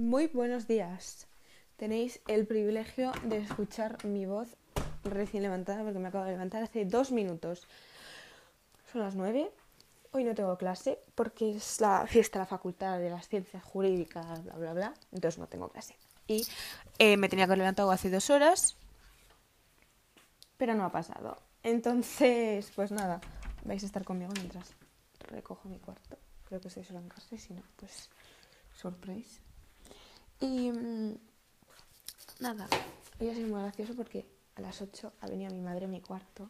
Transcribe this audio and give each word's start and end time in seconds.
Muy 0.00 0.28
buenos 0.28 0.66
días. 0.66 1.26
Tenéis 1.76 2.22
el 2.26 2.46
privilegio 2.46 3.12
de 3.24 3.36
escuchar 3.36 4.02
mi 4.06 4.24
voz 4.24 4.56
recién 5.04 5.42
levantada 5.42 5.82
porque 5.82 5.98
me 5.98 6.08
acabo 6.08 6.24
de 6.24 6.30
levantar 6.30 6.62
hace 6.62 6.86
dos 6.86 7.12
minutos. 7.12 7.66
Son 8.90 9.02
las 9.02 9.14
nueve. 9.14 9.50
Hoy 10.12 10.24
no 10.24 10.34
tengo 10.34 10.56
clase 10.56 10.98
porque 11.14 11.54
es 11.54 11.82
la 11.82 12.06
fiesta 12.06 12.38
de 12.38 12.44
la 12.44 12.46
Facultad 12.46 12.98
de 12.98 13.10
las 13.10 13.28
Ciencias 13.28 13.62
Jurídicas, 13.62 14.42
bla, 14.42 14.54
bla, 14.54 14.72
bla. 14.72 14.94
Entonces 15.12 15.38
no 15.38 15.48
tengo 15.48 15.68
clase. 15.68 15.94
Y 16.26 16.46
eh, 16.98 17.18
me 17.18 17.28
tenía 17.28 17.44
que 17.44 17.50
haber 17.50 17.58
levantado 17.58 17.90
hace 17.90 18.08
dos 18.08 18.30
horas, 18.30 18.76
pero 20.56 20.74
no 20.74 20.86
ha 20.86 20.92
pasado. 20.92 21.36
Entonces, 21.62 22.72
pues 22.74 22.90
nada, 22.90 23.20
vais 23.66 23.82
a 23.82 23.86
estar 23.86 24.04
conmigo 24.04 24.32
mientras 24.36 24.72
recojo 25.28 25.68
mi 25.68 25.78
cuarto. 25.78 26.16
Creo 26.46 26.58
que 26.58 26.68
estoy 26.68 26.84
sola 26.84 27.00
en 27.00 27.10
casa 27.10 27.36
si 27.36 27.52
no, 27.52 27.62
pues 27.76 28.08
sorpresa. 28.72 29.42
Y 30.40 30.72
mm, 30.72 31.14
nada, 32.40 32.66
ha 32.66 33.34
sido 33.34 33.48
muy 33.48 33.60
gracioso 33.60 33.94
porque 33.94 34.26
a 34.56 34.60
las 34.60 34.80
8 34.80 35.12
ha 35.20 35.26
venido 35.28 35.52
mi 35.52 35.60
madre 35.60 35.84
a 35.84 35.88
mi 35.88 36.00
cuarto 36.00 36.48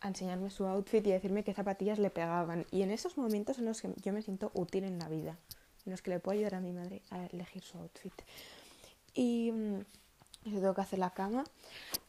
a 0.00 0.08
enseñarme 0.08 0.50
su 0.50 0.66
outfit 0.66 1.04
y 1.06 1.10
a 1.10 1.14
decirme 1.14 1.44
qué 1.44 1.54
zapatillas 1.54 1.98
le 1.98 2.10
pegaban. 2.10 2.66
Y 2.70 2.82
en 2.82 2.90
esos 2.90 3.16
momentos 3.16 3.56
son 3.56 3.64
los 3.64 3.80
que 3.80 3.92
yo 4.02 4.12
me 4.12 4.22
siento 4.22 4.50
útil 4.54 4.84
en 4.84 4.98
la 4.98 5.08
vida, 5.08 5.38
en 5.86 5.92
los 5.92 6.02
que 6.02 6.10
le 6.10 6.20
puedo 6.20 6.36
ayudar 6.36 6.56
a 6.56 6.60
mi 6.60 6.72
madre 6.72 7.02
a 7.10 7.24
elegir 7.26 7.62
su 7.62 7.78
outfit. 7.78 8.12
Y 9.14 9.50
mm, 9.50 9.78
yo 10.44 10.60
tengo 10.60 10.74
que 10.74 10.80
hacer 10.82 10.98
la 10.98 11.10
cama. 11.10 11.44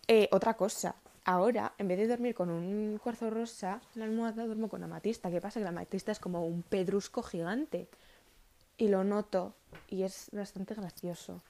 Eh, 0.07 0.27
otra 0.31 0.55
cosa, 0.55 0.95
ahora 1.23 1.73
en 1.77 1.87
vez 1.87 1.97
de 1.97 2.07
dormir 2.07 2.35
con 2.35 2.49
un 2.49 2.99
cuarzo 3.01 3.29
rosa, 3.29 3.81
la 3.95 4.05
almohada 4.05 4.45
duermo 4.45 4.67
con 4.67 4.83
amatista. 4.83 5.31
¿Qué 5.31 5.39
pasa? 5.39 5.59
Que 5.59 5.63
la 5.63 5.69
amatista 5.69 6.11
es 6.11 6.19
como 6.19 6.45
un 6.45 6.63
pedrusco 6.63 7.23
gigante. 7.23 7.87
Y 8.77 8.87
lo 8.87 9.03
noto 9.03 9.55
y 9.87 10.03
es 10.03 10.29
bastante 10.31 10.73
gracioso. 10.75 11.41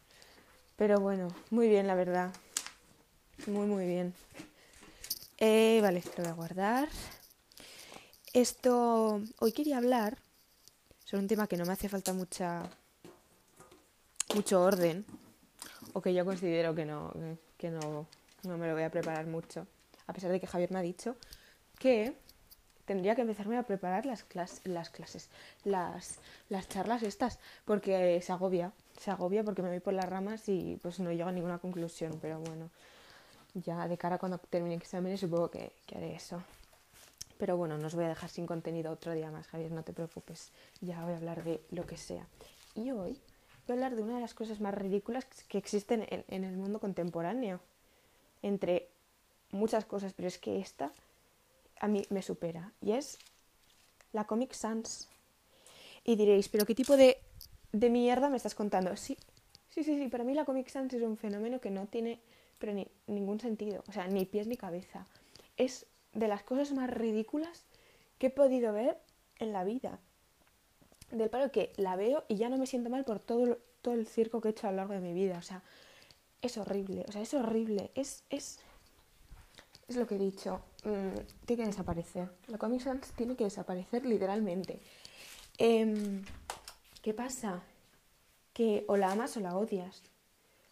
Pero 0.76 1.00
bueno, 1.00 1.30
muy 1.50 1.70
bien, 1.70 1.88
la 1.88 1.96
verdad. 1.96 2.32
Muy, 3.48 3.66
muy 3.68 3.86
bien. 3.86 4.14
Eh, 5.38 5.80
vale, 5.82 6.04
lo 6.18 6.24
voy 6.24 6.32
a 6.32 6.36
guardar. 6.36 6.90
Esto, 8.34 9.22
hoy 9.40 9.52
quería 9.52 9.78
hablar 9.78 10.18
sobre 11.06 11.22
un 11.22 11.28
tema 11.28 11.48
que 11.48 11.58
no 11.58 11.66
me 11.66 11.74
hace 11.74 11.88
falta 11.88 12.12
mucha, 12.12 12.70
mucho 14.34 14.62
orden, 14.62 15.06
o 15.94 16.02
que 16.02 16.14
yo 16.14 16.26
considero 16.26 16.76
que 16.76 16.86
no, 16.86 17.14
que 17.58 17.70
no, 17.70 18.08
no 18.44 18.58
me 18.58 18.68
lo 18.68 18.74
voy 18.74 18.84
a 18.84 18.90
preparar 18.90 19.28
mucho, 19.28 19.68
a 20.08 20.14
pesar 20.14 20.32
de 20.32 20.40
que 20.40 20.48
Javier 20.48 20.72
me 20.72 20.80
ha 20.80 20.82
dicho 20.82 21.16
que 21.80 22.18
tendría 22.86 23.16
que 23.16 23.22
empezarme 23.22 23.58
a 23.58 23.64
preparar 23.64 24.06
las, 24.06 24.26
las 24.64 24.90
clases, 24.90 25.30
las, 25.64 26.20
las 26.50 26.70
charlas 26.70 27.04
estas, 27.04 27.40
porque 27.66 28.22
se 28.22 28.32
agobia, 28.32 28.72
se 29.00 29.12
agobia 29.12 29.44
porque 29.44 29.62
me 29.62 29.70
voy 29.70 29.80
por 29.80 29.94
las 29.94 30.08
ramas 30.08 30.48
y 30.48 30.80
pues 30.82 31.00
no 31.00 31.12
llego 31.12 31.30
a 31.30 31.32
ninguna 31.32 31.58
conclusión, 31.58 32.18
pero 32.22 32.40
bueno, 32.40 32.70
ya 33.54 33.88
de 33.88 33.98
cara 33.98 34.16
a 34.16 34.20
cuando 34.20 34.38
termine 34.38 34.76
exámenes 34.76 35.20
supongo 35.20 35.50
que, 35.50 35.72
que 35.86 35.98
haré 35.98 36.16
eso. 36.16 36.42
Pero 37.38 37.58
bueno, 37.58 37.78
no 37.78 37.88
os 37.88 37.96
voy 37.96 38.06
a 38.06 38.10
dejar 38.10 38.30
sin 38.30 38.46
contenido 38.46 38.92
otro 38.92 39.12
día 39.12 39.30
más, 39.30 39.48
Javier, 39.48 39.72
no 39.72 39.84
te 39.84 39.92
preocupes, 39.92 40.52
ya 40.80 41.04
voy 41.04 41.14
a 41.14 41.18
hablar 41.18 41.44
de 41.44 41.62
lo 41.72 41.86
que 41.86 41.98
sea. 41.98 42.26
Y 42.76 42.92
hoy 42.92 43.20
voy 43.68 43.70
a 43.70 43.74
hablar 43.74 43.96
de 43.96 44.04
una 44.04 44.16
de 44.16 44.22
las 44.22 44.34
cosas 44.34 44.62
más 44.62 44.74
ridículas 44.74 45.26
que 45.50 45.58
existen 45.58 46.06
en, 46.10 46.24
en 46.30 46.44
el 46.46 46.56
mundo 46.56 46.80
contemporáneo, 46.80 47.60
entre 48.42 48.88
muchas 49.52 49.86
cosas, 49.86 50.14
pero 50.14 50.28
es 50.28 50.38
que 50.38 50.60
esta 50.60 50.92
a 51.80 51.88
mí 51.88 52.04
me 52.10 52.22
supera 52.22 52.74
y 52.82 52.92
es 52.92 53.18
la 54.14 54.26
Comic 54.26 54.54
Sans. 54.54 55.10
Y 56.04 56.16
diréis, 56.16 56.50
¿pero 56.50 56.66
qué 56.66 56.76
tipo 56.76 56.98
de, 56.98 57.18
de 57.72 57.90
mierda 57.90 58.30
me 58.30 58.38
estás 58.38 58.56
contando? 58.56 58.96
Sí, 58.96 59.18
sí, 59.70 59.84
sí, 59.84 59.98
sí, 59.98 60.08
para 60.08 60.24
mí 60.24 60.34
la 60.34 60.46
Comic 60.46 60.70
Sans 60.70 60.94
es 60.94 61.02
un 61.02 61.18
fenómeno 61.18 61.60
que 61.60 61.72
no 61.72 61.88
tiene 61.88 62.20
pero 62.58 62.74
ni, 62.74 62.88
ningún 63.08 63.40
sentido, 63.40 63.84
o 63.88 63.92
sea, 63.92 64.08
ni 64.08 64.26
pies 64.26 64.48
ni 64.48 64.58
cabeza. 64.58 65.06
Es 65.58 65.86
de 66.14 66.28
las 66.28 66.44
cosas 66.44 66.72
más 66.72 66.90
ridículas 66.90 67.66
que 68.18 68.28
he 68.28 68.30
podido 68.30 68.74
ver 68.74 68.98
en 69.40 69.54
la 69.54 69.64
vida. 69.64 70.00
Del 71.12 71.30
palo 71.30 71.52
que 71.52 71.72
la 71.78 71.96
veo 71.96 72.24
y 72.28 72.36
ya 72.36 72.50
no 72.50 72.58
me 72.58 72.66
siento 72.66 72.90
mal 72.90 73.04
por 73.06 73.20
todo, 73.20 73.60
todo 73.82 73.94
el 73.94 74.08
circo 74.08 74.42
que 74.42 74.50
he 74.50 74.52
hecho 74.52 74.68
a 74.68 74.72
lo 74.72 74.78
largo 74.78 74.94
de 74.94 75.00
mi 75.00 75.14
vida. 75.14 75.38
O 75.38 75.42
sea, 75.42 75.62
es 76.42 76.58
horrible, 76.58 77.06
o 77.08 77.12
sea, 77.12 77.22
es 77.22 77.34
horrible. 77.34 77.92
Es, 77.96 78.24
es, 78.30 78.60
es 79.88 79.96
lo 79.96 80.08
que 80.08 80.16
he 80.16 80.20
dicho. 80.20 80.62
Mm, 80.84 81.46
tiene 81.46 81.64
que 81.64 81.68
desaparecer. 81.68 82.30
La 82.48 82.58
Comic 82.58 82.82
Sans 82.82 83.12
tiene 83.14 83.36
que 83.36 83.44
desaparecer 83.44 84.06
literalmente. 84.06 84.80
Eh, 85.58 86.22
¿Qué 87.02 87.14
pasa? 87.14 87.64
Que 88.54 88.86
o 88.88 88.98
la 88.98 89.12
amas 89.12 89.38
o 89.38 89.40
la 89.40 89.56
odias. 89.56 90.02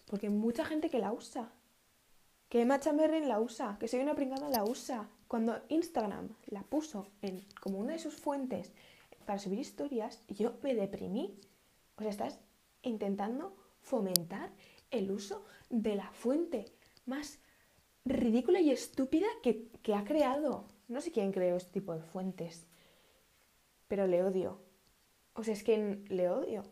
Porque 0.08 0.28
hay 0.28 0.34
mucha 0.34 0.66
gente 0.66 0.90
que 0.90 1.00
la 1.00 1.12
usa. 1.12 1.52
Que 2.50 2.62
Emma 2.62 2.80
Chamberlain 2.80 3.28
la 3.28 3.40
usa. 3.40 3.78
Que 3.80 3.88
soy 3.88 4.00
una 4.00 4.16
pringada 4.16 4.50
la 4.50 4.64
usa. 4.64 5.08
Cuando 5.28 5.62
Instagram 5.70 6.30
la 6.48 6.64
puso 6.64 7.08
como 7.60 7.80
una 7.80 7.94
de 7.94 8.00
sus 8.00 8.16
fuentes 8.16 8.72
para 9.26 9.40
subir 9.40 9.60
historias, 9.60 10.22
yo 10.28 10.54
me 10.62 10.76
deprimí. 10.76 11.40
O 11.98 12.02
sea, 12.02 12.12
estás 12.12 12.40
intentando 12.82 13.56
fomentar 13.82 14.52
el 14.92 15.12
uso 15.12 15.46
de 15.70 15.96
la 15.96 16.12
fuente 16.12 16.66
más 17.06 17.40
ridícula 18.06 18.60
y 18.62 18.72
estúpida 18.72 19.28
que, 19.42 19.70
que, 19.82 19.96
ha 19.96 20.04
creado. 20.04 20.66
No 20.88 21.02
sé 21.02 21.12
quién 21.12 21.32
creó 21.32 21.56
este 21.56 21.72
tipo 21.72 21.94
de 21.94 22.04
fuentes, 22.04 22.68
pero 23.88 24.08
le 24.08 24.24
odio. 24.24 24.60
O 25.34 25.44
sea, 25.44 25.54
es 25.54 25.64
que 25.64 26.04
le 26.10 26.30
odio. 26.30 26.64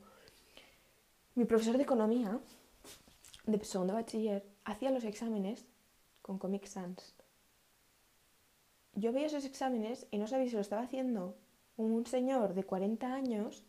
Mi 1.36 1.46
profesor 1.46 1.78
de 1.78 1.84
economía, 1.84 2.40
de 3.46 3.64
segundo 3.64 3.94
bachiller, 3.94 4.46
hacía 4.66 4.92
los 4.92 5.04
exámenes 5.04 5.66
con 6.22 6.38
Comic 6.38 6.66
Sans. 6.66 7.16
Yo 8.94 9.14
veía 9.14 9.28
esos 9.28 9.46
exámenes 9.46 10.08
y 10.12 10.18
no 10.18 10.28
sabía 10.28 10.50
si 10.50 10.56
lo 10.56 10.62
estaba 10.62 10.84
haciendo 10.84 11.38
un 11.78 12.06
señor 12.06 12.54
de 12.54 12.66
40 12.66 13.14
años 13.14 13.64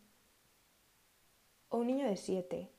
o 1.69 1.77
un 1.77 1.87
niño 1.87 2.07
de 2.07 2.17
7. 2.17 2.69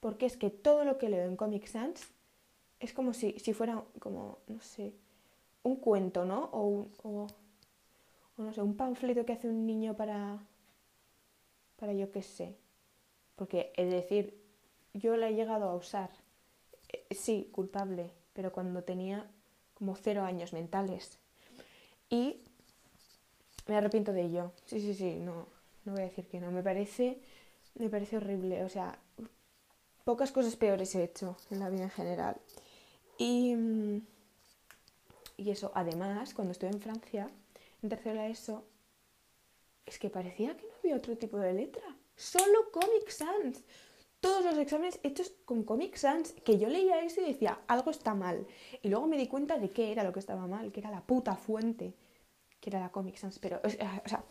Porque 0.00 0.26
es 0.26 0.36
que 0.36 0.50
todo 0.50 0.84
lo 0.84 0.98
que 0.98 1.10
leo 1.10 1.26
en 1.26 1.36
Comic 1.36 1.66
Sans 1.66 2.08
es 2.82 2.92
como 2.92 3.14
si, 3.14 3.38
si 3.38 3.52
fuera 3.54 3.82
como, 4.00 4.38
no 4.48 4.60
sé, 4.60 4.92
un 5.62 5.76
cuento, 5.76 6.24
¿no? 6.24 6.46
O, 6.52 6.66
un, 6.66 6.92
o, 7.04 7.26
no 8.36 8.52
sé, 8.52 8.60
un 8.60 8.76
panfleto 8.76 9.24
que 9.24 9.32
hace 9.32 9.48
un 9.48 9.64
niño 9.64 9.96
para, 9.96 10.38
para 11.76 11.92
yo 11.92 12.10
qué 12.10 12.22
sé. 12.22 12.56
Porque, 13.36 13.72
es 13.76 13.88
decir, 13.90 14.36
yo 14.94 15.16
la 15.16 15.28
he 15.28 15.34
llegado 15.34 15.68
a 15.68 15.76
usar, 15.76 16.10
eh, 16.92 17.06
sí, 17.14 17.48
culpable, 17.52 18.10
pero 18.32 18.52
cuando 18.52 18.82
tenía 18.82 19.30
como 19.74 19.94
cero 19.94 20.24
años 20.24 20.52
mentales. 20.52 21.18
Y 22.10 22.42
me 23.68 23.76
arrepiento 23.76 24.12
de 24.12 24.22
ello. 24.22 24.52
Sí, 24.66 24.80
sí, 24.80 24.92
sí, 24.94 25.20
no, 25.20 25.46
no 25.84 25.92
voy 25.92 26.02
a 26.02 26.06
decir 26.06 26.26
que 26.26 26.40
no. 26.40 26.50
Me 26.50 26.64
parece, 26.64 27.20
me 27.76 27.88
parece 27.88 28.16
horrible. 28.16 28.64
O 28.64 28.68
sea, 28.68 28.98
pocas 30.04 30.32
cosas 30.32 30.56
peores 30.56 30.94
he 30.96 31.04
hecho 31.04 31.36
en 31.50 31.60
la 31.60 31.70
vida 31.70 31.84
en 31.84 31.90
general. 31.90 32.36
Y, 33.22 33.54
y 35.36 35.50
eso, 35.50 35.70
además, 35.76 36.34
cuando 36.34 36.50
estuve 36.50 36.70
en 36.70 36.80
Francia, 36.80 37.30
en 37.80 37.88
tercera 37.88 38.26
ESO, 38.26 38.64
es 39.86 40.00
que 40.00 40.10
parecía 40.10 40.56
que 40.56 40.66
no 40.66 40.72
había 40.80 40.96
otro 40.96 41.16
tipo 41.16 41.38
de 41.38 41.52
letra. 41.52 41.84
Solo 42.16 42.72
Comic 42.72 43.08
Sans. 43.10 43.62
Todos 44.18 44.44
los 44.44 44.58
exámenes 44.58 44.98
hechos 45.04 45.32
con 45.44 45.62
Comic 45.62 45.94
Sans, 45.94 46.32
que 46.32 46.58
yo 46.58 46.68
leía 46.68 47.04
eso 47.04 47.20
y 47.20 47.26
decía, 47.26 47.60
algo 47.68 47.92
está 47.92 48.12
mal. 48.12 48.44
Y 48.82 48.88
luego 48.88 49.06
me 49.06 49.16
di 49.16 49.28
cuenta 49.28 49.56
de 49.56 49.70
qué 49.70 49.92
era 49.92 50.02
lo 50.02 50.12
que 50.12 50.18
estaba 50.18 50.48
mal, 50.48 50.72
que 50.72 50.80
era 50.80 50.90
la 50.90 51.06
puta 51.06 51.36
fuente, 51.36 51.94
que 52.58 52.70
era 52.70 52.80
la 52.80 52.90
Comic 52.90 53.18
Sans. 53.18 53.38
Pero, 53.38 53.60
o 53.64 53.68
sea, 54.08 54.24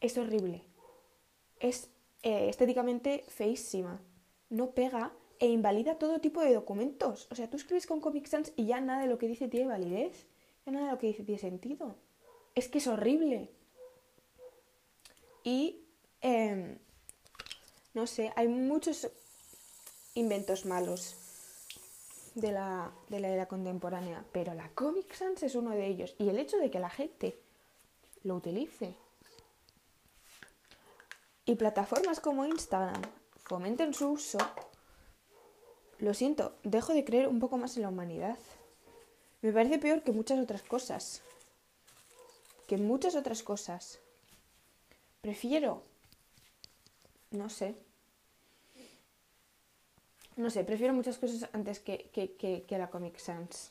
es 0.00 0.16
horrible. 0.16 0.64
Es 1.60 1.90
eh, 2.22 2.48
estéticamente 2.48 3.26
feísima. 3.28 4.00
No 4.48 4.70
pega 4.70 5.12
e 5.42 5.48
invalida 5.48 5.98
todo 5.98 6.20
tipo 6.20 6.40
de 6.40 6.54
documentos. 6.54 7.26
O 7.32 7.34
sea, 7.34 7.50
tú 7.50 7.56
escribes 7.56 7.88
con 7.88 8.00
Comic 8.00 8.28
Sans 8.28 8.52
y 8.54 8.66
ya 8.66 8.80
nada 8.80 9.02
de 9.02 9.08
lo 9.08 9.18
que 9.18 9.26
dice 9.26 9.48
tiene 9.48 9.66
validez. 9.66 10.28
Ya 10.64 10.70
nada 10.70 10.86
de 10.86 10.92
lo 10.92 10.98
que 10.98 11.08
dice 11.08 11.24
tiene 11.24 11.40
sentido. 11.40 11.96
Es 12.54 12.68
que 12.68 12.78
es 12.78 12.86
horrible. 12.86 13.50
Y, 15.42 15.84
eh, 16.20 16.78
no 17.92 18.06
sé, 18.06 18.32
hay 18.36 18.46
muchos 18.46 19.10
inventos 20.14 20.64
malos 20.64 21.16
de 22.36 22.52
la, 22.52 22.92
de 23.08 23.18
la 23.18 23.28
era 23.28 23.46
contemporánea, 23.46 24.24
pero 24.30 24.54
la 24.54 24.68
Comic 24.68 25.12
Sans 25.12 25.42
es 25.42 25.56
uno 25.56 25.72
de 25.72 25.88
ellos. 25.88 26.14
Y 26.20 26.28
el 26.28 26.38
hecho 26.38 26.56
de 26.56 26.70
que 26.70 26.78
la 26.78 26.88
gente 26.88 27.36
lo 28.22 28.36
utilice 28.36 28.94
y 31.46 31.56
plataformas 31.56 32.20
como 32.20 32.46
Instagram 32.46 33.02
fomenten 33.42 33.92
su 33.92 34.10
uso, 34.10 34.38
lo 36.02 36.14
siento, 36.14 36.52
dejo 36.64 36.92
de 36.92 37.04
creer 37.04 37.28
un 37.28 37.38
poco 37.38 37.56
más 37.58 37.76
en 37.76 37.82
la 37.82 37.88
humanidad. 37.88 38.36
Me 39.40 39.52
parece 39.52 39.78
peor 39.78 40.02
que 40.02 40.10
muchas 40.10 40.40
otras 40.40 40.62
cosas. 40.62 41.22
Que 42.66 42.76
muchas 42.76 43.14
otras 43.14 43.44
cosas. 43.44 44.00
Prefiero, 45.20 45.84
no 47.30 47.48
sé, 47.48 47.76
No 50.34 50.50
sé, 50.50 50.64
prefiero 50.64 50.94
muchas 50.94 51.18
cosas 51.18 51.48
antes 51.52 51.78
que, 51.78 52.10
que, 52.12 52.64
que, 52.66 52.78
la 52.78 52.90
Comic 52.90 53.18
Sans. 53.18 53.70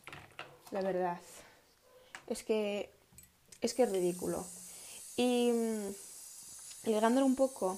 La 0.72 0.82
verdad. 0.82 1.20
Es 2.28 2.44
que. 2.44 2.90
Es 3.60 3.74
que 3.74 3.84
es 3.84 3.92
ridículo. 3.92 4.46
Y. 5.18 5.52
mm, 5.52 5.94
Ligándolo 6.86 7.26
un 7.26 7.36
poco. 7.36 7.78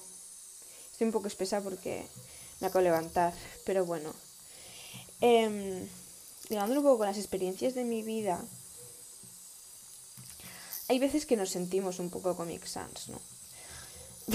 Estoy 0.92 1.06
un 1.06 1.12
poco 1.12 1.26
espesa 1.26 1.60
porque 1.60 2.06
me 2.60 2.68
acabo 2.68 2.84
de 2.84 2.90
levantar. 2.90 3.32
Pero 3.64 3.84
bueno. 3.84 4.12
Ligándolo 5.20 6.80
un 6.80 6.86
poco 6.86 6.98
con 6.98 7.06
las 7.06 7.18
experiencias 7.18 7.74
de 7.74 7.84
mi 7.84 8.02
vida. 8.02 8.44
Hay 10.88 10.98
veces 10.98 11.24
que 11.24 11.36
nos 11.36 11.50
sentimos 11.50 11.98
un 11.98 12.10
poco 12.10 12.36
Comic 12.36 12.66
Sans, 12.66 13.08
¿no? 13.08 13.20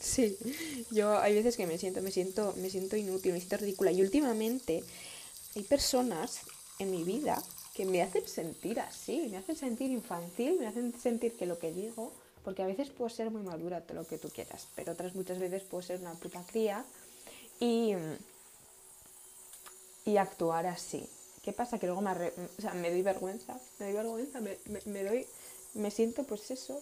sí, 0.00 0.36
yo 0.90 1.18
hay 1.18 1.34
veces 1.34 1.56
que 1.56 1.66
me 1.66 1.78
siento, 1.78 2.02
me 2.02 2.10
siento, 2.10 2.54
me 2.56 2.70
siento 2.70 2.96
inútil, 2.96 3.32
me 3.32 3.38
siento 3.38 3.56
ridícula. 3.56 3.92
Y 3.92 4.02
últimamente 4.02 4.84
hay 5.56 5.62
personas 5.64 6.40
en 6.78 6.90
mi 6.90 7.04
vida 7.04 7.42
que 7.74 7.84
me 7.84 8.02
hacen 8.02 8.26
sentir 8.28 8.80
así, 8.80 9.28
me 9.30 9.38
hacen 9.38 9.56
sentir 9.56 9.90
infantil, 9.90 10.56
me 10.58 10.66
hacen 10.66 10.92
sentir 11.00 11.36
que 11.36 11.46
lo 11.46 11.58
que 11.58 11.72
digo, 11.72 12.12
porque 12.44 12.62
a 12.62 12.66
veces 12.66 12.90
puedo 12.90 13.08
ser 13.08 13.30
muy 13.30 13.42
madura, 13.42 13.80
todo 13.80 14.02
lo 14.02 14.06
que 14.06 14.18
tú 14.18 14.28
quieras, 14.28 14.66
pero 14.74 14.92
otras 14.92 15.14
muchas 15.14 15.38
veces 15.38 15.62
puedo 15.62 15.82
ser 15.82 16.00
una 16.00 16.14
puta 16.14 16.44
cría 16.44 16.84
y, 17.60 17.94
y 20.04 20.16
actuar 20.16 20.66
así. 20.66 21.08
¿Qué 21.42 21.52
pasa? 21.52 21.78
Que 21.78 21.86
luego 21.86 22.00
me, 22.02 22.10
arre- 22.10 22.32
o 22.58 22.60
sea, 22.60 22.72
me 22.74 22.90
doy 22.90 23.02
vergüenza, 23.02 23.58
me 23.78 23.86
doy 23.86 23.94
vergüenza, 23.94 24.40
me, 24.40 24.58
me, 24.66 24.80
me 24.86 25.04
doy, 25.04 25.26
me 25.74 25.90
siento 25.90 26.24
pues 26.24 26.50
eso, 26.50 26.80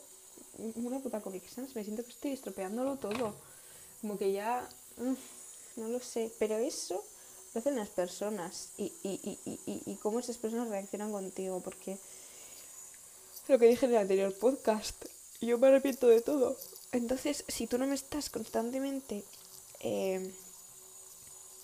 una 0.76 0.98
puta 1.00 1.20
Comic 1.20 1.42
me 1.74 1.84
siento 1.84 2.04
que 2.04 2.10
estoy 2.10 2.32
estropeándolo 2.32 2.96
todo. 2.96 3.34
Como 4.00 4.18
que 4.18 4.32
ya, 4.32 4.68
no 5.76 5.88
lo 5.88 6.00
sé, 6.00 6.32
pero 6.38 6.56
eso 6.56 7.02
lo 7.54 7.60
hacen 7.60 7.76
las 7.76 7.88
personas 7.88 8.68
y, 8.78 8.92
y, 9.02 9.38
y- 9.44 9.82
y 9.86 9.94
cómo 9.96 10.20
esas 10.20 10.36
personas 10.38 10.68
reaccionan 10.68 11.10
contigo, 11.12 11.60
porque 11.60 11.98
lo 13.48 13.58
que 13.58 13.66
dije 13.66 13.86
en 13.86 13.92
el 13.92 13.98
anterior 13.98 14.32
podcast, 14.34 15.04
yo 15.40 15.58
me 15.58 15.68
arrepiento 15.68 16.06
de 16.06 16.20
todo. 16.20 16.56
Entonces, 16.92 17.44
si 17.48 17.66
tú 17.66 17.78
no 17.78 17.86
me 17.86 17.94
estás 17.94 18.30
constantemente 18.30 19.24
eh, 19.80 20.32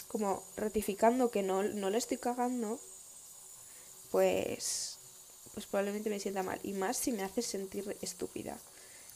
como 0.08 0.42
ratificando 0.56 1.30
que 1.30 1.42
no, 1.42 1.62
no 1.62 1.90
le 1.90 1.98
estoy 1.98 2.18
cagando, 2.18 2.78
pues, 4.10 4.98
pues 5.54 5.66
probablemente 5.66 6.10
me 6.10 6.20
sienta 6.20 6.42
mal. 6.42 6.60
Y 6.62 6.72
más 6.72 6.96
si 6.96 7.12
me 7.12 7.22
haces 7.22 7.46
sentir 7.46 7.96
estúpida. 8.02 8.58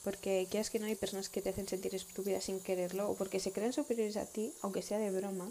Porque 0.05 0.47
quieras 0.51 0.71
que 0.71 0.79
no 0.79 0.87
hay 0.87 0.95
personas 0.95 1.29
que 1.29 1.43
te 1.43 1.51
hacen 1.51 1.69
sentir 1.69 1.95
estúpida 1.95 2.41
sin 2.41 2.61
quererlo, 2.61 3.11
o 3.11 3.15
porque 3.15 3.41
se 3.41 3.53
creen 3.53 3.73
superiores 3.73 4.17
a 4.17 4.27
ti, 4.27 4.53
aunque 4.63 4.83
sea 4.83 4.99
de 4.99 5.11
broma, 5.11 5.51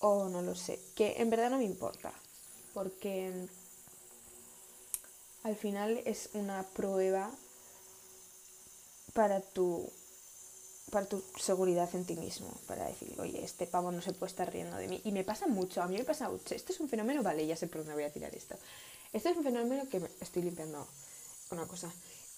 o 0.00 0.28
no 0.28 0.42
lo 0.42 0.54
sé. 0.54 0.78
Que 0.94 1.14
en 1.18 1.30
verdad 1.30 1.50
no 1.50 1.58
me 1.58 1.64
importa. 1.64 2.12
Porque 2.74 3.32
al 5.42 5.56
final 5.56 6.02
es 6.04 6.30
una 6.34 6.62
prueba 6.62 7.30
para 9.14 9.40
tu 9.40 9.90
para 10.90 11.06
tu 11.06 11.22
seguridad 11.36 11.88
en 11.94 12.04
ti 12.04 12.16
mismo, 12.16 12.48
para 12.66 12.86
decir, 12.86 13.14
oye, 13.20 13.44
este 13.44 13.66
pavo 13.66 13.92
no 13.92 14.00
se 14.02 14.12
puede 14.12 14.30
estar 14.30 14.52
riendo 14.52 14.76
de 14.76 14.88
mí. 14.88 15.00
Y 15.04 15.12
me 15.12 15.24
pasa 15.24 15.46
mucho, 15.46 15.82
a 15.82 15.86
mí 15.86 15.96
me 15.96 16.04
pasa 16.04 16.28
mucho. 16.28 16.54
Esto 16.54 16.72
es 16.72 16.80
un 16.80 16.88
fenómeno, 16.88 17.22
vale, 17.22 17.46
ya 17.46 17.56
sé 17.56 17.66
por 17.66 17.78
dónde 17.78 17.94
voy 17.94 18.04
a 18.04 18.12
tirar 18.12 18.34
esto. 18.34 18.56
Esto 19.12 19.28
es 19.30 19.36
un 19.36 19.44
fenómeno 19.44 19.88
que 19.88 20.00
me 20.00 20.08
estoy 20.20 20.42
limpiando 20.42 20.86
una 21.50 21.66
cosa. 21.66 21.92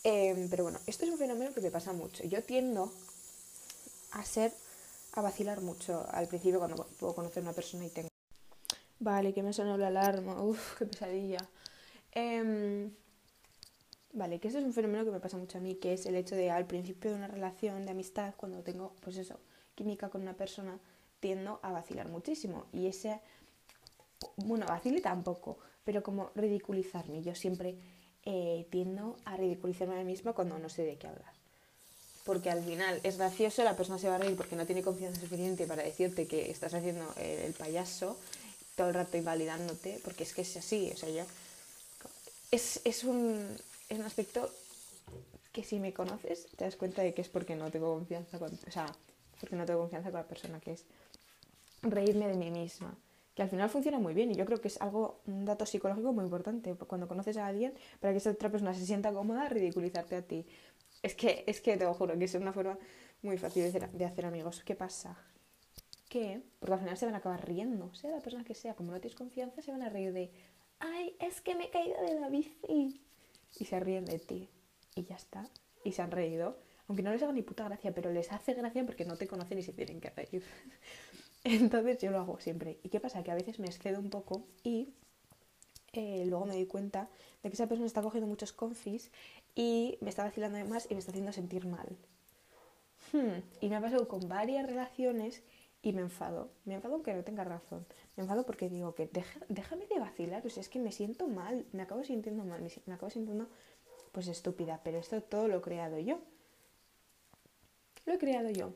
Eh, 0.04 0.46
pero 0.50 0.64
bueno, 0.64 0.78
esto 0.86 1.04
es 1.04 1.10
un 1.10 1.18
fenómeno 1.18 1.52
que 1.52 1.60
me 1.60 1.70
pasa 1.70 1.92
mucho. 1.92 2.24
Yo 2.24 2.42
tiendo 2.42 2.92
a 4.12 4.24
ser, 4.24 4.52
a 5.12 5.20
vacilar 5.20 5.60
mucho 5.60 6.06
al 6.10 6.26
principio 6.26 6.58
cuando 6.58 6.86
puedo 6.98 7.14
conocer 7.14 7.42
a 7.42 7.46
una 7.46 7.52
persona 7.52 7.86
y 7.86 7.90
tengo... 7.90 8.08
Vale, 8.98 9.32
que 9.32 9.42
me 9.42 9.52
sonó 9.52 9.76
la 9.76 9.88
alarma, 9.88 10.42
uff, 10.42 10.76
qué 10.78 10.86
pesadilla. 10.86 11.48
Em, 12.12 12.90
Vale, 14.12 14.40
que 14.40 14.48
eso 14.48 14.58
es 14.58 14.64
un 14.64 14.72
fenómeno 14.72 15.04
que 15.04 15.12
me 15.12 15.20
pasa 15.20 15.36
mucho 15.36 15.58
a 15.58 15.60
mí, 15.60 15.76
que 15.76 15.92
es 15.92 16.04
el 16.06 16.16
hecho 16.16 16.34
de 16.34 16.50
al 16.50 16.66
principio 16.66 17.10
de 17.10 17.16
una 17.16 17.28
relación 17.28 17.84
de 17.84 17.92
amistad, 17.92 18.34
cuando 18.36 18.62
tengo, 18.62 18.92
pues 19.00 19.16
eso, 19.16 19.38
química 19.74 20.08
con 20.08 20.22
una 20.22 20.34
persona, 20.34 20.78
tiendo 21.20 21.60
a 21.62 21.70
vacilar 21.70 22.08
muchísimo. 22.08 22.66
Y 22.72 22.88
ese, 22.88 23.20
bueno, 24.36 24.66
vacile 24.66 25.00
tampoco, 25.00 25.58
pero 25.84 26.02
como 26.02 26.30
ridiculizarme. 26.34 27.22
Yo 27.22 27.34
siempre 27.36 27.76
eh, 28.24 28.66
tiendo 28.70 29.16
a 29.24 29.36
ridiculizarme 29.36 29.94
a 29.94 29.98
mí 29.98 30.04
misma 30.04 30.32
cuando 30.32 30.58
no 30.58 30.68
sé 30.68 30.82
de 30.82 30.96
qué 30.96 31.06
hablar. 31.06 31.32
Porque 32.24 32.50
al 32.50 32.62
final 32.64 33.00
es 33.04 33.16
gracioso, 33.16 33.62
la 33.62 33.76
persona 33.76 33.98
se 33.98 34.08
va 34.08 34.16
a 34.16 34.18
reír 34.18 34.36
porque 34.36 34.56
no 34.56 34.66
tiene 34.66 34.82
confianza 34.82 35.20
suficiente 35.20 35.66
para 35.66 35.82
decirte 35.82 36.26
que 36.26 36.50
estás 36.50 36.74
haciendo 36.74 37.06
el, 37.16 37.40
el 37.40 37.52
payaso 37.52 38.16
todo 38.76 38.88
el 38.88 38.94
rato 38.94 39.16
invalidándote, 39.16 40.00
porque 40.02 40.24
es 40.24 40.34
que 40.34 40.42
es 40.42 40.56
así, 40.56 40.90
o 40.92 40.96
sea, 40.96 41.10
yo... 41.10 41.24
Es, 42.50 42.80
es 42.84 43.04
un, 43.04 43.56
es 43.90 43.98
un 43.98 44.06
aspecto 44.06 44.48
que 45.52 45.64
si 45.64 45.80
me 45.80 45.92
conoces 45.92 46.46
te 46.56 46.64
das 46.64 46.76
cuenta 46.76 47.02
de 47.02 47.12
que 47.12 47.20
es 47.20 47.28
porque 47.28 47.56
no 47.56 47.70
tengo 47.70 47.92
confianza 47.92 48.38
con, 48.38 48.52
o 48.54 48.70
sea, 48.70 48.86
porque 49.40 49.56
no 49.56 49.66
tengo 49.66 49.80
confianza 49.80 50.10
con 50.10 50.20
la 50.20 50.26
persona 50.26 50.60
que 50.60 50.72
es 50.72 50.84
reírme 51.82 52.28
de 52.28 52.36
mí 52.36 52.50
misma, 52.50 52.96
que 53.34 53.42
al 53.42 53.50
final 53.50 53.68
funciona 53.68 53.98
muy 53.98 54.14
bien 54.14 54.30
y 54.30 54.36
yo 54.36 54.46
creo 54.46 54.60
que 54.60 54.68
es 54.68 54.80
algo 54.80 55.20
un 55.26 55.44
dato 55.44 55.66
psicológico 55.66 56.12
muy 56.12 56.24
importante 56.24 56.74
cuando 56.74 57.08
conoces 57.08 57.36
a 57.36 57.46
alguien 57.46 57.74
para 57.98 58.12
que 58.12 58.18
esa 58.18 58.30
otra 58.30 58.48
persona 58.48 58.74
se 58.74 58.86
sienta 58.86 59.12
cómoda 59.12 59.48
ridiculizarte 59.48 60.16
a 60.16 60.22
ti. 60.22 60.46
Es 61.02 61.14
que 61.14 61.44
es 61.46 61.60
que 61.60 61.76
te 61.76 61.84
lo 61.84 61.94
juro 61.94 62.16
que 62.16 62.24
es 62.24 62.34
una 62.34 62.52
forma 62.52 62.78
muy 63.22 63.38
fácil 63.38 63.62
de 63.62 63.70
hacer, 63.70 63.90
de 63.90 64.04
hacer 64.04 64.26
amigos. 64.26 64.62
¿Qué 64.64 64.76
pasa? 64.76 65.16
Que 66.08 66.42
porque 66.60 66.74
al 66.74 66.80
final 66.80 66.96
se 66.96 67.06
van 67.06 67.14
a 67.14 67.18
acabar 67.18 67.44
riendo, 67.46 67.92
sea 67.94 68.10
la 68.10 68.20
persona 68.20 68.44
que 68.44 68.54
sea, 68.54 68.74
como 68.74 68.92
no 68.92 69.00
tienes 69.00 69.16
confianza 69.18 69.62
se 69.62 69.72
van 69.72 69.82
a 69.82 69.88
reír 69.88 70.12
de 70.12 70.30
ay, 70.78 71.16
es 71.18 71.40
que 71.40 71.54
me 71.54 71.64
he 71.64 71.70
caído 71.70 72.00
de 72.02 72.20
la 72.20 72.28
bici 72.28 73.00
y 73.58 73.64
se 73.66 73.80
ríen 73.80 74.04
de 74.04 74.18
ti. 74.18 74.48
Y 74.94 75.04
ya 75.04 75.16
está. 75.16 75.48
Y 75.84 75.92
se 75.92 76.02
han 76.02 76.10
reído. 76.10 76.56
Aunque 76.88 77.02
no 77.02 77.12
les 77.12 77.22
haga 77.22 77.32
ni 77.32 77.42
puta 77.42 77.64
gracia, 77.64 77.94
pero 77.94 78.10
les 78.12 78.32
hace 78.32 78.54
gracia 78.54 78.84
porque 78.84 79.04
no 79.04 79.16
te 79.16 79.26
conocen 79.28 79.58
y 79.58 79.62
se 79.62 79.72
tienen 79.72 80.00
que 80.00 80.10
reír. 80.10 80.44
Entonces 81.44 81.98
yo 81.98 82.10
lo 82.10 82.18
hago 82.18 82.38
siempre. 82.40 82.78
¿Y 82.82 82.88
qué 82.88 83.00
pasa? 83.00 83.22
Que 83.22 83.30
a 83.30 83.34
veces 83.34 83.58
me 83.58 83.66
excedo 83.66 83.98
un 84.00 84.10
poco 84.10 84.44
y 84.64 84.88
eh, 85.92 86.24
luego 86.26 86.46
me 86.46 86.54
doy 86.54 86.66
cuenta 86.66 87.08
de 87.42 87.48
que 87.50 87.54
esa 87.54 87.66
persona 87.68 87.86
está 87.86 88.02
cogiendo 88.02 88.26
muchos 88.28 88.52
confis 88.52 89.10
y 89.54 89.98
me 90.00 90.10
está 90.10 90.24
vacilando 90.24 90.58
de 90.58 90.64
más 90.64 90.86
y 90.90 90.94
me 90.94 91.00
está 91.00 91.10
haciendo 91.12 91.32
sentir 91.32 91.66
mal. 91.66 91.88
Hmm, 93.12 93.40
Y 93.60 93.68
me 93.68 93.76
ha 93.76 93.80
pasado 93.80 94.08
con 94.08 94.28
varias 94.28 94.66
relaciones 94.66 95.42
y 95.82 95.92
me 95.92 96.02
enfado. 96.02 96.50
Me 96.64 96.74
enfado 96.74 96.94
aunque 96.94 97.14
no 97.14 97.24
tenga 97.24 97.44
razón. 97.44 97.86
Me 98.16 98.22
enfado 98.22 98.44
porque 98.44 98.68
digo 98.68 98.94
que 98.94 99.06
deja- 99.06 99.40
déjame 99.48 99.86
de 99.86 99.98
vacilar. 99.98 100.46
O 100.46 100.50
sea, 100.50 100.60
es 100.60 100.68
que 100.68 100.78
me 100.78 100.92
siento 100.92 101.26
mal. 101.26 101.66
Me 101.72 101.82
acabo 101.82 102.04
sintiendo 102.04 102.44
mal. 102.44 102.60
Me, 102.86 102.92
acabo 102.94 103.10
sintiendo 103.10 103.48
pues 104.12 104.28
estúpida. 104.28 104.80
Pero 104.84 104.98
esto 104.98 105.20
todo 105.22 105.48
lo 105.48 105.58
he 105.58 105.60
creado 105.62 105.98
yo. 105.98 106.20
Lo 108.06 108.14
he 108.14 108.18
creado 108.18 108.50
yo. 108.50 108.72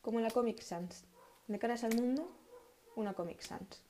Como 0.00 0.20
la 0.20 0.30
Comic 0.30 0.60
Sans. 0.62 1.04
De 1.48 1.58
caras 1.58 1.84
al 1.84 1.94
mundo, 1.94 2.30
una 2.96 3.12
Comic 3.14 3.40
Sans. 3.42 3.82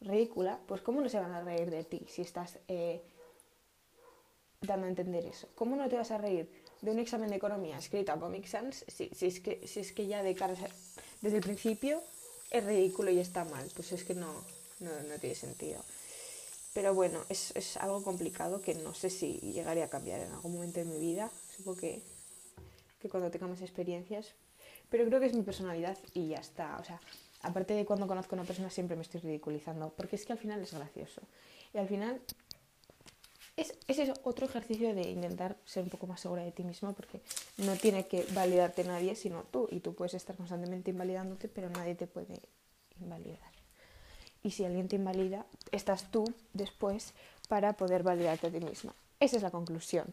Ridícula. 0.00 0.60
Pues 0.66 0.80
¿cómo 0.80 1.00
no 1.00 1.08
se 1.08 1.18
van 1.20 1.32
a 1.32 1.42
reír 1.42 1.70
de 1.70 1.84
ti 1.84 2.06
si 2.08 2.22
estás 2.22 2.58
eh, 2.68 3.02
dando 4.62 4.86
a 4.86 4.88
entender 4.88 5.26
eso? 5.26 5.48
¿Cómo 5.54 5.76
no 5.76 5.88
te 5.88 5.96
vas 5.96 6.10
a 6.10 6.18
reír 6.18 6.50
de 6.80 6.90
un 6.92 6.98
examen 7.00 7.28
de 7.28 7.36
economía 7.36 7.76
escrito 7.78 8.12
a 8.12 8.20
Comic 8.20 8.46
Sans 8.46 8.84
si, 8.86 9.08
si 9.10 9.26
es, 9.26 9.40
que, 9.40 9.66
si 9.66 9.80
es 9.80 9.92
que 9.92 10.06
ya 10.06 10.22
de 10.22 10.34
caras 10.34 10.62
a- 10.62 10.68
desde 11.20 11.38
el 11.38 11.42
principio 11.42 12.02
es 12.50 12.64
ridículo 12.64 13.10
y 13.10 13.18
está 13.18 13.44
mal? 13.44 13.70
Pues 13.74 13.92
es 13.92 14.04
que 14.04 14.14
no, 14.14 14.32
no, 14.80 14.90
tiene 15.20 15.34
sentido. 15.34 15.84
Pero 16.74 16.94
bueno, 16.94 17.24
es, 17.28 17.54
es 17.56 17.76
algo 17.76 18.02
complicado 18.02 18.60
que 18.60 18.74
no 18.74 18.94
sé 18.94 19.10
si 19.10 19.34
llegaré 19.40 19.82
a 19.82 19.88
cambiar 19.88 20.20
en 20.20 20.32
algún 20.32 20.54
momento 20.54 20.80
de 20.80 20.86
mi 20.86 20.98
vida. 20.98 21.30
Supongo 21.56 21.80
que, 21.80 22.02
que 23.00 23.08
cuando 23.08 23.30
tenga 23.30 23.46
más 23.46 23.60
experiencias. 23.62 24.34
Pero 24.90 25.04
creo 25.06 25.20
que 25.20 25.26
es 25.26 25.34
mi 25.34 25.42
personalidad 25.42 25.98
y 26.14 26.28
ya 26.28 26.38
está. 26.38 26.78
O 26.78 26.84
sea, 26.84 27.00
aparte 27.42 27.74
de 27.74 27.84
cuando 27.84 28.06
conozco 28.06 28.34
a 28.34 28.38
una 28.38 28.46
persona 28.46 28.70
siempre 28.70 28.96
me 28.96 29.02
estoy 29.02 29.20
ridiculizando. 29.20 29.92
Porque 29.96 30.16
es 30.16 30.24
que 30.24 30.32
al 30.32 30.38
final 30.38 30.60
es 30.60 30.72
gracioso. 30.72 31.22
Y 31.74 31.78
al 31.78 31.88
final 31.88 32.20
es, 33.58 33.74
es 33.88 34.12
otro 34.22 34.46
ejercicio 34.46 34.94
de 34.94 35.02
intentar 35.02 35.56
ser 35.64 35.82
un 35.82 35.90
poco 35.90 36.06
más 36.06 36.20
segura 36.20 36.42
de 36.42 36.52
ti 36.52 36.62
misma 36.62 36.92
porque 36.92 37.20
no 37.58 37.74
tiene 37.74 38.06
que 38.06 38.24
validarte 38.32 38.84
nadie 38.84 39.16
sino 39.16 39.42
tú. 39.42 39.68
Y 39.70 39.80
tú 39.80 39.94
puedes 39.94 40.14
estar 40.14 40.36
constantemente 40.36 40.90
invalidándote, 40.90 41.48
pero 41.48 41.68
nadie 41.68 41.94
te 41.94 42.06
puede 42.06 42.40
invalidar. 43.00 43.50
Y 44.44 44.52
si 44.52 44.64
alguien 44.64 44.86
te 44.88 44.96
invalida, 44.96 45.44
estás 45.72 46.10
tú 46.10 46.24
después 46.52 47.14
para 47.48 47.72
poder 47.72 48.04
validarte 48.04 48.46
a 48.46 48.50
ti 48.50 48.60
misma. 48.60 48.94
Esa 49.18 49.36
es 49.36 49.42
la 49.42 49.50
conclusión. 49.50 50.06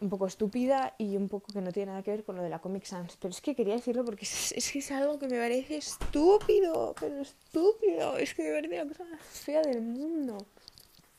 Un 0.00 0.08
poco 0.08 0.26
estúpida 0.26 0.94
y 0.98 1.16
un 1.16 1.28
poco 1.28 1.52
que 1.52 1.60
no 1.60 1.70
tiene 1.72 1.92
nada 1.92 2.02
que 2.02 2.10
ver 2.10 2.24
con 2.24 2.36
lo 2.36 2.42
de 2.42 2.48
la 2.48 2.58
Comic 2.58 2.84
Sans. 2.84 3.16
Pero 3.18 3.30
es 3.30 3.40
que 3.42 3.54
quería 3.54 3.74
decirlo 3.74 4.04
porque 4.04 4.24
es, 4.24 4.52
es 4.52 4.72
que 4.72 4.78
es 4.78 4.90
algo 4.90 5.18
que 5.18 5.28
me 5.28 5.38
parece 5.38 5.76
estúpido, 5.76 6.94
pero 6.98 7.20
estúpido. 7.20 8.16
Es 8.16 8.34
que 8.34 8.42
me 8.42 8.52
parece 8.52 8.76
la 8.76 8.88
cosa 8.88 9.04
más 9.04 9.20
fea 9.20 9.60
del 9.60 9.82
mundo. 9.82 10.38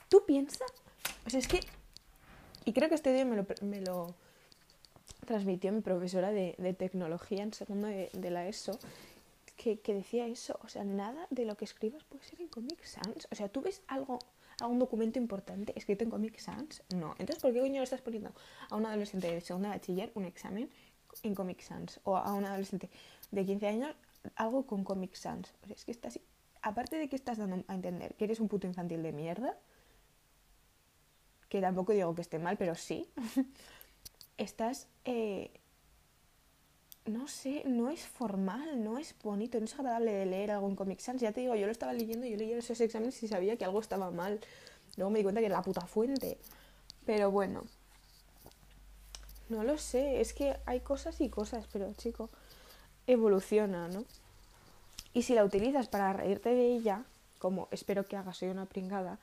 ¿Tú 0.10 0.26
piensas? 0.26 0.72
O 1.26 1.30
sea, 1.30 1.40
es 1.40 1.48
que... 1.48 1.60
Y 2.66 2.74
creo 2.74 2.90
que 2.90 2.96
este 2.96 3.14
día 3.14 3.26
me 3.26 3.36
lo, 3.36 3.46
me 3.62 3.82
lo 3.82 4.16
transmitió 5.26 5.72
mi 5.72 5.82
profesora 5.82 6.32
de, 6.32 6.56
de 6.58 6.74
tecnología 6.74 7.44
en 7.44 7.54
segundo 7.54 7.88
de, 7.88 8.10
de 8.14 8.32
la 8.32 8.48
ESO, 8.48 8.80
que 9.56 9.94
decía 9.94 10.28
eso. 10.28 10.60
O 10.64 10.70
sea, 10.70 10.84
nada 10.84 11.28
de 11.30 11.46
lo 11.46 11.56
que 11.56 11.66
escribas 11.66 12.04
puede 12.04 12.24
ser 12.24 12.42
en 12.42 12.48
Comic 12.48 12.84
Sans. 12.84 13.28
O 13.32 13.36
sea, 13.36 13.50
tú 13.50 13.62
ves 13.62 13.82
algo, 13.88 14.20
algún 14.62 14.80
documento 14.80 15.18
importante 15.18 15.74
escrito 15.76 16.04
en 16.04 16.10
Comic 16.12 16.38
Sans. 16.40 16.84
No. 16.94 17.16
Entonces, 17.18 17.42
¿por 17.42 17.52
qué 17.54 17.62
coño 17.62 17.80
le 17.80 17.84
estás 17.84 18.02
poniendo 18.02 18.32
a 18.70 18.76
un 18.76 18.86
adolescente 18.86 19.32
de 19.32 19.42
segunda 19.42 19.70
bachiller 19.70 20.12
un 20.16 20.26
examen 20.26 20.70
en 21.24 21.34
Comic 21.34 21.62
Sans? 21.62 22.00
O 22.04 22.18
a 22.18 22.34
un 22.34 22.46
adolescente 22.46 22.90
de 23.32 23.46
15 23.46 23.68
años 23.68 23.96
algo 24.36 24.66
con 24.66 24.84
Comic 24.84 25.16
Sans. 25.16 25.54
O 25.64 25.68
sea, 25.68 25.76
es 25.76 25.86
que 25.86 25.92
estás. 25.92 26.20
Aparte 26.62 26.98
de 26.98 27.10
que 27.10 27.16
estás 27.16 27.38
dando 27.38 27.64
a 27.68 27.76
entender 27.76 28.16
que 28.16 28.26
eres 28.26 28.40
un 28.40 28.48
puto 28.48 28.68
infantil 28.68 29.02
de 29.04 29.12
mierda, 29.12 29.58
que 31.56 31.62
tampoco 31.62 31.94
digo 31.94 32.14
que 32.14 32.22
esté 32.22 32.38
mal, 32.38 32.58
pero 32.58 32.76
sí, 32.76 33.08
estás. 34.38 34.88
Eh, 35.06 35.52
no 37.06 37.28
sé, 37.28 37.64
no 37.66 37.90
es 37.90 38.02
formal, 38.02 38.84
no 38.84 38.98
es 38.98 39.16
bonito, 39.24 39.58
no 39.60 39.66
es 39.66 39.76
agradable 39.76 40.12
de 40.12 40.26
leer 40.26 40.52
algo 40.52 40.68
en 40.68 40.76
Comic 40.76 41.00
Sans. 41.00 41.22
Ya 41.22 41.32
te 41.32 41.42
digo, 41.42 41.56
yo 41.56 41.66
lo 41.66 41.72
estaba 41.72 41.94
leyendo, 41.94 42.26
yo 42.28 42.36
leía 42.36 42.58
esos 42.58 42.82
exámenes 42.82 43.22
y 43.24 43.28
sabía 43.28 43.58
que 43.58 43.64
algo 43.64 43.80
estaba 43.80 44.12
mal. 44.12 44.42
Luego 44.98 45.12
me 45.12 45.20
di 45.20 45.24
cuenta 45.24 45.40
que 45.40 45.46
era 45.46 45.58
la 45.58 45.62
puta 45.62 45.86
fuente. 45.86 46.40
Pero 47.06 47.32
bueno, 47.32 47.64
no 49.48 49.64
lo 49.64 49.78
sé, 49.78 50.20
es 50.20 50.34
que 50.34 50.58
hay 50.66 50.82
cosas 50.82 51.22
y 51.22 51.30
cosas, 51.30 51.68
pero 51.72 51.94
chico, 51.94 52.30
evoluciona, 53.08 53.88
¿no? 53.88 54.04
Y 55.14 55.22
si 55.22 55.36
la 55.36 55.46
utilizas 55.46 55.88
para 55.88 56.12
reírte 56.12 56.50
de 56.50 56.74
ella, 56.74 57.06
como 57.38 57.68
espero 57.72 58.08
que 58.08 58.18
hagas 58.18 58.38
soy 58.38 58.50
una 58.50 58.66
pringada, 58.66 59.20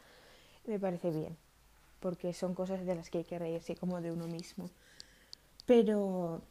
me 0.67 0.79
parece 0.79 1.11
bien, 1.11 1.37
porque 2.03 2.35
son 2.35 2.55
cosas 2.55 2.85
de 2.85 2.95
las 2.95 3.09
que 3.09 3.19
hay 3.19 3.25
que 3.25 3.39
reírse 3.39 3.77
como 3.77 4.03
de 4.03 4.13
uno 4.13 4.27
mismo. 4.27 4.69
Pero 5.65 6.43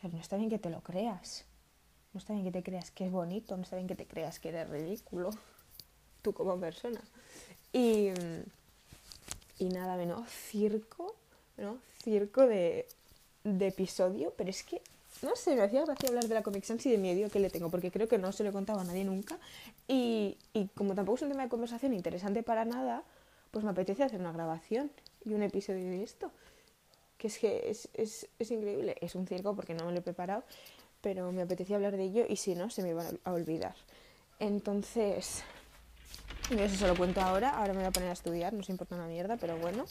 pero 0.00 0.14
no 0.14 0.20
está 0.20 0.36
bien 0.36 0.50
que 0.50 0.58
te 0.58 0.70
lo 0.70 0.80
creas. 0.80 1.44
No 2.12 2.18
está 2.18 2.32
bien 2.32 2.44
que 2.44 2.52
te 2.52 2.62
creas 2.62 2.90
que 2.90 3.06
es 3.06 3.12
bonito, 3.12 3.56
no 3.56 3.62
está 3.62 3.76
bien 3.76 3.86
que 3.86 3.94
te 3.94 4.06
creas 4.06 4.40
que 4.40 4.48
eres 4.48 4.68
ridículo, 4.68 5.30
tú 6.22 6.32
como 6.32 6.58
persona. 6.58 7.00
Y, 7.72 8.08
y 9.58 9.68
nada, 9.68 9.96
menos 9.96 10.28
circo, 10.28 11.14
¿no? 11.56 11.78
Circo 12.02 12.46
de, 12.46 12.88
de 13.44 13.68
episodio, 13.68 14.34
pero 14.36 14.50
es 14.50 14.64
que, 14.64 14.82
no 15.22 15.36
sé, 15.36 15.54
me 15.54 15.62
hacía 15.62 15.84
gracia 15.84 16.08
hablar 16.08 16.26
de 16.26 16.34
la 16.34 16.42
Comic 16.42 16.64
Sans 16.64 16.84
y 16.86 16.90
de 16.90 16.98
mi 16.98 17.12
odio 17.12 17.30
que 17.30 17.38
le 17.38 17.50
tengo, 17.50 17.70
porque 17.70 17.92
creo 17.92 18.08
que 18.08 18.18
no 18.18 18.32
se 18.32 18.42
lo 18.42 18.50
he 18.50 18.52
contado 18.52 18.80
a 18.80 18.84
nadie 18.84 19.04
nunca. 19.04 19.38
Y, 19.86 20.36
y 20.52 20.66
como 20.68 20.96
tampoco 20.96 21.16
es 21.16 21.22
un 21.22 21.28
tema 21.28 21.44
de 21.44 21.48
conversación 21.48 21.94
interesante 21.94 22.42
para 22.42 22.64
nada, 22.64 23.04
pues 23.50 23.64
me 23.64 23.70
apetece 23.70 24.02
hacer 24.02 24.20
una 24.20 24.32
grabación 24.32 24.90
y 25.24 25.34
un 25.34 25.42
episodio 25.42 25.84
de 25.84 26.02
esto 26.02 26.32
que 27.20 27.26
es 27.26 27.38
que 27.38 27.70
es, 27.70 27.88
es, 27.92 28.28
es, 28.38 28.50
increíble. 28.50 28.96
Es 29.00 29.14
un 29.14 29.26
circo 29.26 29.54
porque 29.54 29.74
no 29.74 29.84
me 29.84 29.92
lo 29.92 29.98
he 29.98 30.02
preparado, 30.02 30.42
pero 31.02 31.30
me 31.32 31.42
apetecía 31.42 31.76
hablar 31.76 31.96
de 31.96 32.04
ello 32.04 32.24
y 32.26 32.36
si 32.36 32.54
no, 32.54 32.70
se 32.70 32.82
me 32.82 32.90
iba 32.90 33.04
a 33.24 33.32
olvidar. 33.32 33.74
Entonces, 34.38 35.44
eso 36.50 36.76
se 36.76 36.88
lo 36.88 36.96
cuento 36.96 37.20
ahora. 37.20 37.50
Ahora 37.50 37.74
me 37.74 37.80
voy 37.80 37.88
a 37.88 37.90
poner 37.90 38.08
a 38.08 38.12
estudiar, 38.12 38.54
no 38.54 38.62
se 38.62 38.72
importa 38.72 38.94
una 38.94 39.06
mierda, 39.06 39.36
pero 39.36 39.58
bueno. 39.58 39.84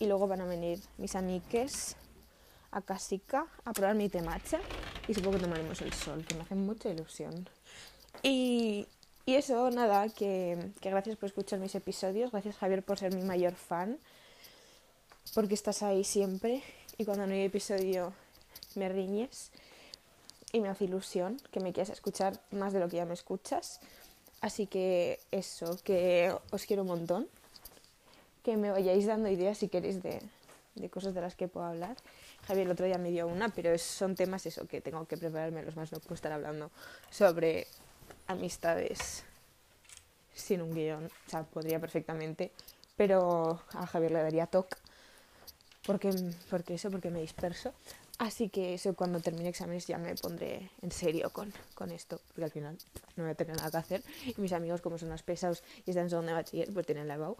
Y 0.00 0.06
luego 0.06 0.26
van 0.26 0.40
a 0.40 0.46
venir 0.46 0.80
mis 0.98 1.14
amiques 1.14 1.96
a 2.72 2.82
Casica 2.82 3.46
a 3.64 3.72
probar 3.72 3.94
mi 3.94 4.08
temacha 4.08 4.58
y 5.06 5.14
supongo 5.14 5.36
que 5.36 5.44
tomaremos 5.44 5.80
el 5.80 5.92
sol, 5.92 6.24
que 6.26 6.34
me 6.34 6.42
hace 6.42 6.56
mucha 6.56 6.88
ilusión. 6.88 7.48
Y, 8.20 8.88
y 9.26 9.34
eso, 9.36 9.70
nada, 9.70 10.08
que, 10.08 10.58
que 10.80 10.90
gracias 10.90 11.16
por 11.16 11.28
escuchar 11.28 11.58
mis 11.58 11.74
episodios, 11.74 12.30
gracias 12.30 12.56
Javier 12.56 12.82
por 12.82 12.98
ser 12.98 13.14
mi 13.14 13.22
mayor 13.22 13.54
fan. 13.54 13.98
Porque 15.34 15.54
estás 15.54 15.82
ahí 15.82 16.04
siempre. 16.04 16.62
Y 16.98 17.04
cuando 17.04 17.26
no 17.26 17.32
hay 17.32 17.42
episodio 17.42 18.12
me 18.74 18.88
riñes. 18.88 19.50
Y 20.52 20.60
me 20.60 20.68
hace 20.68 20.84
ilusión 20.84 21.40
que 21.50 21.60
me 21.60 21.72
quieras 21.72 21.90
escuchar 21.90 22.38
más 22.50 22.72
de 22.72 22.80
lo 22.80 22.88
que 22.88 22.96
ya 22.96 23.06
me 23.06 23.14
escuchas. 23.14 23.80
Así 24.40 24.66
que 24.66 25.18
eso, 25.30 25.78
que 25.82 26.34
os 26.50 26.66
quiero 26.66 26.82
un 26.82 26.88
montón, 26.88 27.28
que 28.44 28.56
me 28.56 28.70
vayáis 28.70 29.06
dando 29.06 29.28
ideas 29.28 29.58
si 29.58 29.68
queréis 29.68 30.02
de, 30.02 30.20
de 30.74 30.90
cosas 30.90 31.14
de 31.14 31.22
las 31.22 31.34
que 31.34 31.48
puedo 31.48 31.66
hablar. 31.66 31.96
Javier 32.46 32.66
el 32.66 32.72
otro 32.72 32.84
día 32.84 32.98
me 32.98 33.10
dio 33.10 33.26
una, 33.26 33.48
pero 33.48 33.76
son 33.78 34.14
temas 34.14 34.44
eso 34.44 34.66
que 34.66 34.80
tengo 34.80 35.06
que 35.06 35.16
prepararme 35.16 35.62
los 35.62 35.76
más, 35.76 35.90
no 35.92 35.98
puedo 35.98 36.14
estar 36.14 36.30
hablando 36.30 36.70
sobre 37.10 37.66
amistades 38.26 39.24
sin 40.34 40.62
un 40.62 40.74
guion, 40.74 41.06
o 41.06 41.30
sea, 41.30 41.44
podría 41.44 41.80
perfectamente, 41.80 42.52
pero 42.96 43.60
a 43.72 43.86
Javier 43.86 44.12
le 44.12 44.22
daría 44.22 44.46
toque 44.46 44.76
porque, 45.86 46.10
porque 46.50 46.74
eso, 46.74 46.90
porque 46.90 47.10
me 47.10 47.20
disperso. 47.20 47.72
Así 48.18 48.48
que 48.48 48.74
eso 48.74 48.94
cuando 48.94 49.18
termine 49.20 49.48
exámenes 49.48 49.88
ya 49.88 49.98
me 49.98 50.14
pondré 50.14 50.70
en 50.82 50.92
serio 50.92 51.30
con, 51.30 51.52
con, 51.74 51.90
esto, 51.90 52.20
porque 52.28 52.44
al 52.44 52.50
final 52.52 52.78
no 53.16 53.24
voy 53.24 53.32
a 53.32 53.34
tener 53.34 53.56
nada 53.56 53.70
que 53.72 53.76
hacer. 53.76 54.02
Y 54.24 54.40
mis 54.40 54.52
amigos, 54.52 54.80
como 54.80 54.98
son 54.98 55.08
más 55.08 55.24
pesados 55.24 55.64
y 55.84 55.90
están 55.90 56.04
en 56.04 56.10
segundo 56.10 56.28
de 56.28 56.34
bachiller, 56.34 56.72
pues 56.72 56.86
tienen 56.86 57.08
la 57.08 57.14
EBAU. 57.14 57.36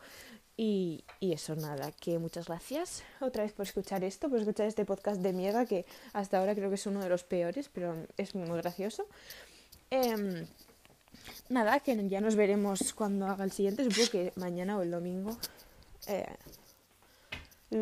Y, 0.56 1.04
y, 1.20 1.32
eso, 1.32 1.54
nada, 1.54 1.92
que 1.92 2.18
muchas 2.18 2.46
gracias 2.46 3.04
otra 3.20 3.44
vez 3.44 3.52
por 3.52 3.66
escuchar 3.66 4.02
esto, 4.02 4.28
por 4.28 4.40
escuchar 4.40 4.66
este 4.66 4.84
podcast 4.84 5.20
de 5.20 5.32
mierda 5.32 5.64
que 5.64 5.86
hasta 6.12 6.38
ahora 6.38 6.54
creo 6.54 6.68
que 6.68 6.76
es 6.76 6.86
uno 6.86 7.00
de 7.00 7.08
los 7.08 7.22
peores, 7.22 7.70
pero 7.72 7.94
es 8.16 8.34
muy 8.34 8.58
gracioso. 8.58 9.06
Eh, 9.92 10.44
nada, 11.48 11.80
que 11.80 12.08
ya 12.08 12.20
nos 12.20 12.36
veremos 12.36 12.92
cuando 12.94 13.26
haga 13.26 13.44
el 13.44 13.52
siguiente, 13.52 13.84
supongo 13.84 14.10
que 14.10 14.32
mañana 14.36 14.78
o 14.78 14.82
el 14.82 14.90
domingo. 14.90 15.36
Eh, 16.06 16.26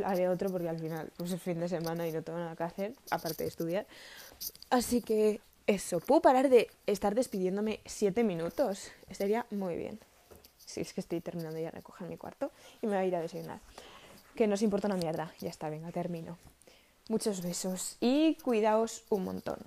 haré 0.04 0.28
otro 0.28 0.50
porque 0.50 0.68
al 0.68 0.78
final 0.78 1.12
pues 1.16 1.32
es 1.32 1.42
fin 1.42 1.60
de 1.60 1.68
semana 1.68 2.06
y 2.06 2.12
no 2.12 2.22
tengo 2.22 2.38
nada 2.38 2.56
que 2.56 2.64
hacer, 2.64 2.94
aparte 3.10 3.44
de 3.44 3.48
estudiar. 3.48 3.86
Así 4.70 5.02
que 5.02 5.40
eso, 5.66 6.00
puedo 6.00 6.20
parar 6.20 6.48
de 6.48 6.70
estar 6.86 7.14
despidiéndome 7.14 7.80
siete 7.86 8.24
minutos. 8.24 8.90
Estaría 9.08 9.46
muy 9.50 9.76
bien. 9.76 9.98
Si 10.58 10.80
es 10.80 10.92
que 10.92 11.00
estoy 11.00 11.20
terminando 11.20 11.58
ya 11.58 11.66
de 11.66 11.70
recoger 11.72 12.08
mi 12.08 12.16
cuarto 12.16 12.50
y 12.80 12.86
me 12.86 12.96
voy 12.96 13.04
a 13.04 13.06
ir 13.06 13.16
a 13.16 13.20
desayunar. 13.20 13.60
Que 14.34 14.46
no 14.46 14.54
os 14.54 14.62
importa 14.62 14.88
una 14.88 14.96
mierda. 14.96 15.32
Ya 15.40 15.50
está, 15.50 15.68
venga, 15.68 15.92
termino. 15.92 16.38
Muchos 17.08 17.42
besos 17.42 17.96
y 18.00 18.36
cuidaos 18.36 19.04
un 19.10 19.24
montón. 19.24 19.58